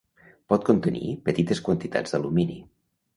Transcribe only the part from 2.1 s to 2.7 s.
d'alumini.